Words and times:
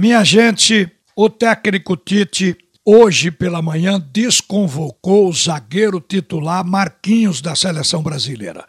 Minha 0.00 0.24
gente, 0.24 0.90
o 1.14 1.28
técnico 1.28 1.94
Tite 1.94 2.56
hoje 2.82 3.30
pela 3.30 3.60
manhã 3.60 4.00
desconvocou 4.00 5.28
o 5.28 5.32
zagueiro 5.34 6.00
titular 6.00 6.64
Marquinhos 6.64 7.42
da 7.42 7.54
seleção 7.54 8.02
brasileira. 8.02 8.66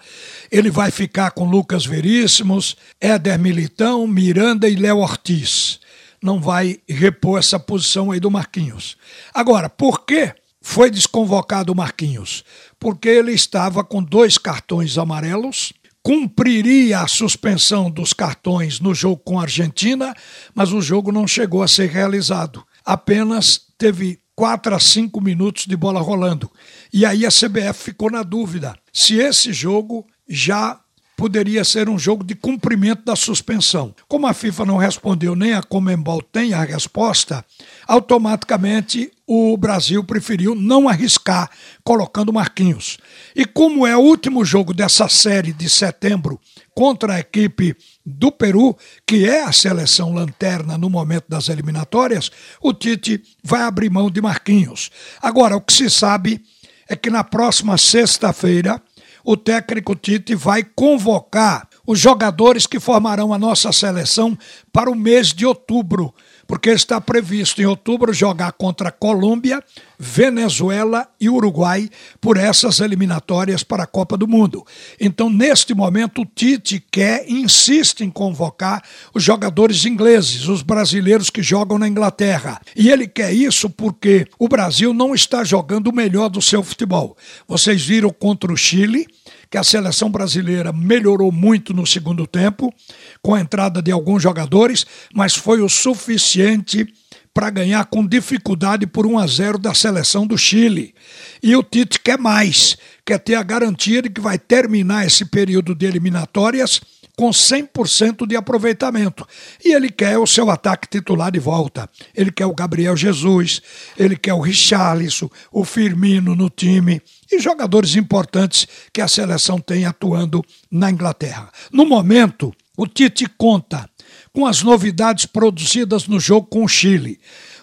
Ele 0.51 0.69
vai 0.69 0.91
ficar 0.91 1.31
com 1.31 1.49
Lucas 1.49 1.85
Veríssimos, 1.85 2.75
Éder 2.99 3.39
Militão, 3.39 4.05
Miranda 4.05 4.67
e 4.67 4.75
Léo 4.75 4.97
Ortiz. 4.97 5.79
Não 6.21 6.41
vai 6.41 6.81
repor 6.85 7.39
essa 7.39 7.57
posição 7.57 8.11
aí 8.11 8.19
do 8.19 8.29
Marquinhos. 8.29 8.97
Agora, 9.33 9.69
por 9.69 10.05
que 10.05 10.35
foi 10.61 10.91
desconvocado 10.91 11.71
o 11.71 11.75
Marquinhos? 11.77 12.43
Porque 12.77 13.07
ele 13.07 13.31
estava 13.31 13.85
com 13.85 14.03
dois 14.03 14.37
cartões 14.37 14.97
amarelos 14.97 15.71
cumpriria 16.03 16.99
a 17.01 17.07
suspensão 17.07 17.89
dos 17.89 18.13
cartões 18.13 18.79
no 18.79 18.93
jogo 18.93 19.21
com 19.23 19.39
a 19.39 19.43
Argentina, 19.43 20.13
mas 20.53 20.71
o 20.71 20.81
jogo 20.81 21.11
não 21.11 21.27
chegou 21.27 21.61
a 21.61 21.67
ser 21.67 21.89
realizado. 21.89 22.63
Apenas 22.83 23.61
teve 23.77 24.19
4 24.35 24.73
a 24.75 24.79
5 24.79 25.21
minutos 25.21 25.65
de 25.65 25.75
bola 25.75 26.01
rolando. 26.01 26.51
E 26.91 27.05
aí 27.05 27.25
a 27.25 27.29
CBF 27.29 27.83
ficou 27.83 28.09
na 28.09 28.23
dúvida 28.23 28.75
se 28.91 29.15
esse 29.15 29.53
jogo 29.53 30.05
já 30.27 30.79
poderia 31.15 31.63
ser 31.63 31.87
um 31.87 31.99
jogo 31.99 32.23
de 32.23 32.33
cumprimento 32.33 33.05
da 33.05 33.15
suspensão. 33.15 33.93
Como 34.07 34.25
a 34.25 34.33
FIFA 34.33 34.65
não 34.65 34.77
respondeu 34.77 35.35
nem 35.35 35.53
a 35.53 35.61
Comembol 35.61 36.19
tem 36.19 36.55
a 36.55 36.63
resposta, 36.63 37.45
automaticamente 37.87 39.11
o 39.33 39.55
Brasil 39.55 40.03
preferiu 40.03 40.53
não 40.53 40.89
arriscar 40.89 41.49
colocando 41.85 42.33
Marquinhos. 42.33 42.97
E 43.33 43.45
como 43.45 43.87
é 43.87 43.95
o 43.95 44.01
último 44.01 44.43
jogo 44.43 44.73
dessa 44.73 45.07
série 45.07 45.53
de 45.53 45.69
setembro 45.69 46.37
contra 46.75 47.13
a 47.13 47.19
equipe 47.21 47.73
do 48.05 48.29
Peru, 48.29 48.77
que 49.07 49.23
é 49.25 49.43
a 49.43 49.53
seleção 49.53 50.13
lanterna 50.13 50.77
no 50.77 50.89
momento 50.89 51.29
das 51.29 51.47
eliminatórias, 51.47 52.29
o 52.61 52.73
Tite 52.73 53.23
vai 53.41 53.61
abrir 53.61 53.89
mão 53.89 54.11
de 54.11 54.21
Marquinhos. 54.21 54.91
Agora, 55.21 55.55
o 55.55 55.61
que 55.61 55.71
se 55.71 55.89
sabe 55.89 56.43
é 56.89 56.97
que 56.97 57.09
na 57.09 57.23
próxima 57.23 57.77
sexta-feira 57.77 58.81
o 59.23 59.37
técnico 59.37 59.95
Tite 59.95 60.35
vai 60.35 60.61
convocar 60.61 61.69
os 61.87 61.99
jogadores 61.99 62.67
que 62.67 62.81
formarão 62.81 63.33
a 63.33 63.37
nossa 63.37 63.71
seleção 63.71 64.37
para 64.73 64.91
o 64.91 64.95
mês 64.95 65.27
de 65.27 65.45
outubro, 65.45 66.13
porque 66.51 66.69
está 66.69 66.99
previsto 66.99 67.61
em 67.61 67.65
outubro 67.65 68.11
jogar 68.11 68.51
contra 68.51 68.91
Colômbia, 68.91 69.63
Venezuela 69.97 71.07
e 71.17 71.29
Uruguai 71.29 71.89
por 72.19 72.35
essas 72.35 72.81
eliminatórias 72.81 73.63
para 73.63 73.83
a 73.83 73.87
Copa 73.87 74.17
do 74.17 74.27
Mundo. 74.27 74.65
Então, 74.99 75.29
neste 75.29 75.73
momento, 75.73 76.23
o 76.23 76.25
Tite 76.25 76.83
quer, 76.91 77.23
insiste 77.25 78.01
em 78.01 78.09
convocar 78.09 78.83
os 79.13 79.23
jogadores 79.23 79.85
ingleses, 79.85 80.49
os 80.49 80.61
brasileiros 80.61 81.29
que 81.29 81.41
jogam 81.41 81.79
na 81.79 81.87
Inglaterra. 81.87 82.59
E 82.75 82.89
ele 82.89 83.07
quer 83.07 83.31
isso 83.31 83.69
porque 83.69 84.27
o 84.37 84.49
Brasil 84.49 84.93
não 84.93 85.15
está 85.15 85.45
jogando 85.45 85.87
o 85.87 85.95
melhor 85.95 86.27
do 86.27 86.41
seu 86.41 86.61
futebol. 86.61 87.15
Vocês 87.47 87.81
viram 87.81 88.09
contra 88.09 88.51
o 88.51 88.57
Chile 88.57 89.07
que 89.51 89.57
a 89.57 89.63
seleção 89.63 90.09
brasileira 90.09 90.71
melhorou 90.71 91.29
muito 91.29 91.73
no 91.73 91.85
segundo 91.85 92.25
tempo, 92.25 92.73
com 93.21 93.35
a 93.35 93.41
entrada 93.41 93.81
de 93.81 93.91
alguns 93.91 94.23
jogadores, 94.23 94.85
mas 95.13 95.35
foi 95.35 95.61
o 95.61 95.67
suficiente 95.67 96.87
para 97.33 97.49
ganhar 97.49 97.85
com 97.85 98.07
dificuldade 98.07 98.87
por 98.87 99.05
1 99.05 99.19
a 99.19 99.27
0 99.27 99.57
da 99.57 99.73
seleção 99.73 100.25
do 100.25 100.37
Chile. 100.37 100.95
E 101.43 101.53
o 101.53 101.63
Tite 101.63 101.99
quer 101.99 102.17
mais, 102.17 102.77
quer 103.05 103.19
ter 103.19 103.35
a 103.35 103.43
garantia 103.43 104.01
de 104.01 104.09
que 104.09 104.21
vai 104.21 104.37
terminar 104.37 105.05
esse 105.05 105.25
período 105.25 105.73
de 105.73 105.85
eliminatórias 105.85 106.81
com 107.15 107.29
100% 107.29 108.25
de 108.25 108.35
aproveitamento. 108.35 109.27
E 109.63 109.73
ele 109.73 109.89
quer 109.89 110.17
o 110.17 110.25
seu 110.25 110.49
ataque 110.49 110.87
titular 110.87 111.31
de 111.31 111.39
volta. 111.39 111.89
Ele 112.15 112.31
quer 112.31 112.45
o 112.45 112.55
Gabriel 112.55 112.97
Jesus, 112.97 113.61
ele 113.97 114.15
quer 114.15 114.33
o 114.33 114.39
Richarlison, 114.39 115.29
o 115.51 115.63
Firmino 115.63 116.35
no 116.35 116.49
time 116.49 117.01
e 117.31 117.39
jogadores 117.39 117.95
importantes 117.95 118.67
que 118.91 119.01
a 119.01 119.07
seleção 119.07 119.59
tem 119.59 119.85
atuando 119.85 120.43
na 120.71 120.89
Inglaterra. 120.89 121.49
No 121.71 121.85
momento, 121.85 122.53
o 122.75 122.87
Tite 122.87 123.27
conta 123.37 123.89
com 124.33 124.45
as 124.45 124.63
novidades 124.63 125.25
produzidas 125.25 126.07
no 126.07 126.19
jogo 126.19 126.47
com 126.47 126.63
o 126.63 126.67
Chile. 126.67 127.19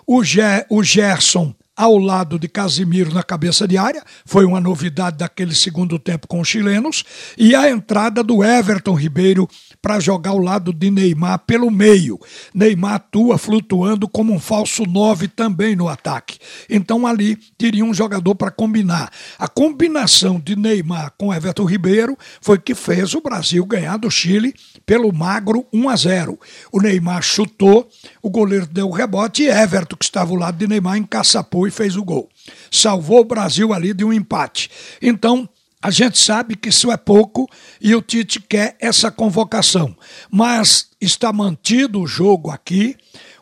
O, 0.07 0.23
Ger 0.23 0.67
o 0.71 0.83
Gerson 0.83 1.55
ao 1.79 1.97
lado 1.97 2.41
de 2.41 2.49
Casimiro 2.49 3.15
na 3.15 3.23
cabeça 3.23 3.69
de 3.69 3.79
área, 3.79 4.03
foi 4.27 4.45
uma 4.45 4.61
novidade 4.61 5.19
daquele 5.19 5.55
segundo 5.55 5.97
tempo 5.97 6.27
com 6.27 6.41
os 6.41 6.49
chilenos, 6.49 7.05
e 7.39 7.55
a 7.55 7.71
entrada 7.71 8.21
do 8.21 8.43
Everton 8.43 8.95
Ribeiro 8.95 9.49
para 9.81 10.01
jogar 10.01 10.31
ao 10.31 10.39
lado 10.39 10.73
de 10.73 10.91
Neymar 10.91 11.39
pelo 11.47 11.71
meio. 11.71 12.19
Neymar 12.53 12.95
atua 12.95 13.39
flutuando 13.39 14.09
como 14.09 14.33
um 14.33 14.41
falso 14.41 14.83
9 14.83 15.29
também 15.29 15.77
no 15.77 15.87
ataque. 15.89 16.39
Então 16.69 17.07
ali 17.07 17.37
teria 17.57 17.85
um 17.85 17.95
jogador 17.95 18.35
para 18.35 18.51
combinar. 18.51 19.13
A 19.39 19.47
combinação 19.47 20.41
de 20.41 20.57
Neymar 20.57 21.13
com 21.17 21.33
Everton 21.33 21.65
Ribeiro 21.65 22.19
foi 22.41 22.59
que 22.59 22.75
fez 22.75 23.15
o 23.15 23.21
Brasil 23.21 23.65
ganhar 23.65 23.99
do 23.99 24.11
Chile 24.11 24.53
pelo 24.85 25.15
magro 25.15 25.65
1 25.73 25.89
a 25.89 25.95
0. 25.95 26.41
O 26.73 26.81
Neymar 26.81 27.23
chutou, 27.23 27.89
o 28.21 28.29
goleiro 28.29 28.67
deu 28.67 28.89
o 28.89 28.93
rebote 28.93 29.45
e 29.45 29.49
Everton, 29.49 29.95
que 29.95 30.05
estava 30.05 30.33
ao 30.33 30.37
lado 30.37 30.59
de 30.59 30.67
Neymar, 30.67 30.97
encaçapou 30.97 31.68
e 31.69 31.71
fez 31.71 31.97
o 31.97 32.05
gol. 32.05 32.29
Salvou 32.71 33.21
o 33.21 33.25
Brasil 33.25 33.73
ali 33.73 33.95
de 33.95 34.05
um 34.05 34.13
empate. 34.13 34.71
Então, 35.01 35.49
a 35.81 35.91
gente 35.93 36.19
sabe 36.19 36.57
que 36.57 36.71
isso 36.71 36.91
é 36.91 36.97
pouco 36.97 37.49
e 37.81 37.95
o 37.95 38.03
Tite 38.03 38.41
quer 38.41 38.77
essa 38.81 39.13
convocação. 39.13 39.97
Mas 40.29 40.89
está 41.01 41.33
mantido 41.33 42.01
o 42.01 42.07
jogo 42.07 42.51
aqui. 42.51 42.97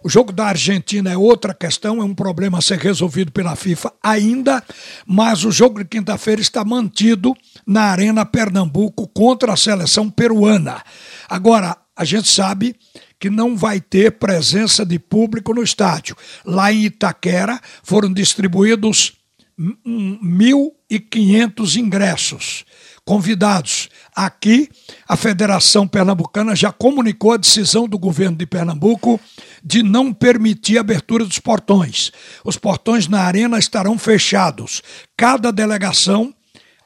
O 0.04 0.08
jogo 0.08 0.32
da 0.32 0.46
Argentina 0.46 1.10
é 1.10 1.16
outra 1.16 1.54
questão, 1.54 2.00
é 2.00 2.04
um 2.04 2.14
problema 2.14 2.58
a 2.58 2.60
ser 2.60 2.78
resolvido 2.78 3.32
pela 3.32 3.56
FIFA 3.56 3.92
ainda, 4.00 4.62
mas 5.04 5.44
o 5.44 5.50
jogo 5.50 5.80
de 5.80 5.84
quinta-feira 5.84 6.40
está 6.40 6.64
mantido 6.64 7.34
na 7.66 7.84
Arena 7.84 8.24
Pernambuco 8.24 9.08
contra 9.08 9.52
a 9.52 9.56
seleção 9.56 10.08
peruana. 10.08 10.80
Agora, 11.28 11.76
a 11.96 12.04
gente 12.04 12.28
sabe 12.28 12.76
que 13.18 13.30
não 13.30 13.56
vai 13.56 13.80
ter 13.80 14.18
presença 14.18 14.84
de 14.84 14.98
público 14.98 15.54
no 15.54 15.62
estádio. 15.62 16.16
Lá 16.44 16.70
em 16.72 16.84
Itaquera 16.84 17.60
foram 17.82 18.12
distribuídos 18.12 19.14
1.500 19.58 21.76
ingressos 21.76 22.66
convidados. 23.06 23.88
Aqui, 24.14 24.68
a 25.08 25.16
Federação 25.16 25.86
Pernambucana 25.86 26.56
já 26.56 26.72
comunicou 26.72 27.32
a 27.32 27.36
decisão 27.36 27.88
do 27.88 27.98
governo 27.98 28.36
de 28.36 28.44
Pernambuco 28.44 29.18
de 29.64 29.82
não 29.82 30.12
permitir 30.12 30.76
a 30.76 30.80
abertura 30.80 31.24
dos 31.24 31.38
portões. 31.38 32.10
Os 32.44 32.58
portões 32.58 33.08
na 33.08 33.22
arena 33.22 33.58
estarão 33.58 33.96
fechados. 33.96 34.82
Cada 35.16 35.52
delegação 35.52 36.34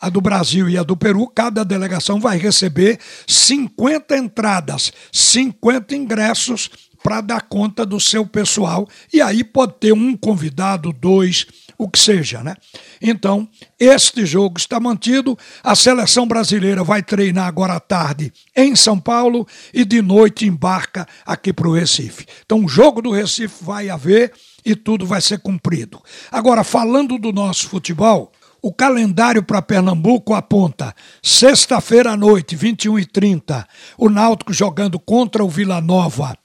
a 0.00 0.08
do 0.08 0.20
Brasil 0.20 0.68
e 0.68 0.78
a 0.78 0.82
do 0.82 0.96
Peru, 0.96 1.26
cada 1.28 1.64
delegação 1.64 2.18
vai 2.18 2.38
receber 2.38 2.98
50 3.26 4.16
entradas, 4.16 4.92
50 5.12 5.94
ingressos 5.94 6.70
para 7.02 7.20
dar 7.20 7.42
conta 7.42 7.84
do 7.84 7.98
seu 8.00 8.26
pessoal. 8.26 8.88
E 9.12 9.20
aí 9.20 9.42
pode 9.42 9.74
ter 9.74 9.92
um 9.92 10.16
convidado, 10.16 10.92
dois, 10.92 11.46
o 11.76 11.88
que 11.88 11.98
seja, 11.98 12.42
né? 12.42 12.56
Então, 13.00 13.48
este 13.78 14.26
jogo 14.26 14.58
está 14.58 14.78
mantido. 14.78 15.36
A 15.62 15.74
seleção 15.74 16.26
brasileira 16.26 16.84
vai 16.84 17.02
treinar 17.02 17.46
agora 17.46 17.74
à 17.74 17.80
tarde 17.80 18.32
em 18.54 18.76
São 18.76 18.98
Paulo 18.98 19.46
e 19.72 19.84
de 19.84 20.02
noite 20.02 20.46
embarca 20.46 21.06
aqui 21.24 21.52
para 21.52 21.68
o 21.68 21.74
Recife. 21.74 22.26
Então, 22.44 22.64
o 22.64 22.68
jogo 22.68 23.00
do 23.00 23.10
Recife 23.10 23.64
vai 23.64 23.88
haver 23.88 24.32
e 24.64 24.76
tudo 24.76 25.06
vai 25.06 25.22
ser 25.22 25.38
cumprido. 25.38 26.02
Agora, 26.30 26.62
falando 26.62 27.18
do 27.18 27.32
nosso 27.32 27.68
futebol, 27.68 28.30
o 28.62 28.72
calendário 28.72 29.42
para 29.42 29.62
Pernambuco 29.62 30.34
aponta 30.34 30.94
sexta-feira 31.22 32.12
à 32.12 32.16
noite, 32.16 32.56
21h30, 32.56 33.64
o 33.96 34.08
Náutico 34.08 34.52
jogando 34.52 34.98
contra 34.98 35.44
o 35.44 35.48
Vila 35.48 35.80
Nova 35.80 36.36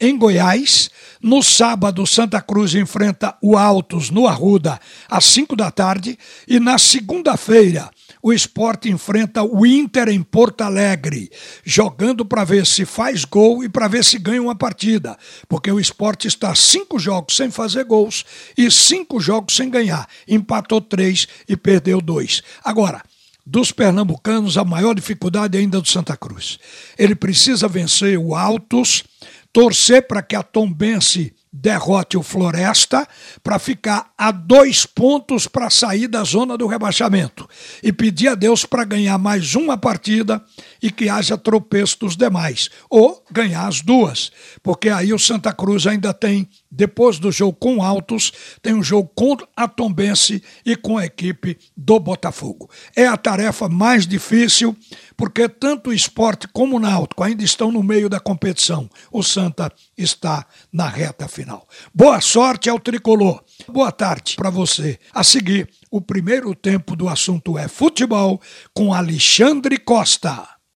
em 0.00 0.16
Goiás. 0.16 0.90
No 1.22 1.42
sábado, 1.42 2.06
Santa 2.06 2.40
Cruz 2.40 2.74
enfrenta 2.74 3.36
o 3.42 3.56
Altos 3.56 4.10
no 4.10 4.26
Arruda 4.26 4.78
às 5.08 5.24
5 5.24 5.56
da 5.56 5.70
tarde. 5.70 6.18
E 6.46 6.60
na 6.60 6.78
segunda-feira, 6.78 7.90
o 8.24 8.32
esporte 8.32 8.88
enfrenta 8.88 9.42
o 9.42 9.66
Inter 9.66 10.08
em 10.08 10.22
Porto 10.22 10.62
Alegre, 10.62 11.30
jogando 11.62 12.24
para 12.24 12.42
ver 12.42 12.64
se 12.64 12.86
faz 12.86 13.22
gol 13.22 13.62
e 13.62 13.68
para 13.68 13.86
ver 13.86 14.02
se 14.02 14.18
ganha 14.18 14.40
uma 14.40 14.54
partida, 14.54 15.14
porque 15.46 15.70
o 15.70 15.78
esporte 15.78 16.26
está 16.26 16.54
cinco 16.54 16.98
jogos 16.98 17.36
sem 17.36 17.50
fazer 17.50 17.84
gols 17.84 18.24
e 18.56 18.70
cinco 18.70 19.20
jogos 19.20 19.54
sem 19.54 19.68
ganhar. 19.68 20.08
Empatou 20.26 20.80
três 20.80 21.28
e 21.46 21.54
perdeu 21.54 22.00
dois. 22.00 22.42
Agora, 22.64 23.02
dos 23.44 23.70
pernambucanos, 23.70 24.56
a 24.56 24.64
maior 24.64 24.94
dificuldade 24.94 25.58
é 25.58 25.60
ainda 25.60 25.78
do 25.78 25.86
Santa 25.86 26.16
Cruz. 26.16 26.58
Ele 26.96 27.14
precisa 27.14 27.68
vencer 27.68 28.16
o 28.16 28.34
Altos, 28.34 29.04
torcer 29.52 30.06
para 30.06 30.22
que 30.22 30.34
a 30.34 30.42
Tombense 30.42 31.34
derrote 31.56 32.16
o 32.16 32.22
Floresta 32.22 33.06
para 33.40 33.60
ficar 33.60 34.10
a 34.18 34.32
dois 34.32 34.84
pontos 34.84 35.46
para 35.46 35.70
sair 35.70 36.08
da 36.08 36.24
zona 36.24 36.58
do 36.58 36.66
rebaixamento 36.66 37.48
e 37.80 37.92
pedir 37.92 38.26
a 38.26 38.34
Deus 38.34 38.66
para 38.66 38.82
ganhar 38.82 39.16
mais 39.18 39.54
uma 39.54 39.78
partida 39.78 40.44
e 40.82 40.90
que 40.90 41.08
haja 41.08 41.38
tropeço 41.38 42.00
dos 42.00 42.16
demais, 42.16 42.68
ou 42.90 43.24
ganhar 43.30 43.68
as 43.68 43.80
duas, 43.80 44.32
porque 44.62 44.88
aí 44.88 45.12
o 45.12 45.18
Santa 45.18 45.52
Cruz 45.52 45.86
ainda 45.86 46.12
tem, 46.12 46.48
depois 46.68 47.20
do 47.20 47.30
jogo 47.30 47.52
com 47.52 47.82
Altos, 47.82 48.32
tem 48.60 48.74
um 48.74 48.82
jogo 48.82 49.10
com 49.14 49.36
a 49.56 49.68
Tombense 49.68 50.42
e 50.66 50.74
com 50.74 50.98
a 50.98 51.06
equipe 51.06 51.56
do 51.76 52.00
Botafogo. 52.00 52.68
É 52.96 53.06
a 53.06 53.16
tarefa 53.16 53.68
mais 53.68 54.06
difícil, 54.06 54.76
porque 55.16 55.48
tanto 55.48 55.90
o 55.90 55.92
esporte 55.92 56.48
como 56.48 56.76
o 56.76 56.80
Náutico 56.80 57.22
ainda 57.22 57.44
estão 57.44 57.70
no 57.70 57.82
meio 57.82 58.08
da 58.08 58.18
competição. 58.18 58.90
O 59.12 59.22
Santa 59.22 59.72
está 59.96 60.44
na 60.72 60.88
reta 60.88 61.28
final. 61.44 61.68
Boa 61.94 62.20
sorte 62.20 62.70
ao 62.70 62.80
tricolor. 62.80 63.44
Boa 63.68 63.92
tarde 63.92 64.34
para 64.34 64.50
você. 64.50 64.98
A 65.12 65.22
seguir, 65.22 65.68
o 65.90 66.00
primeiro 66.00 66.54
tempo 66.54 66.96
do 66.96 67.08
assunto 67.08 67.58
é 67.58 67.68
futebol 67.68 68.40
com 68.72 68.94
Alexandre 68.94 69.76
Costa. 69.76 70.48